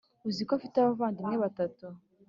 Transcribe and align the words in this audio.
uziko 0.29 0.51
afite 0.57 0.75
abavandimwe 0.79 1.35
batatu 1.43 1.85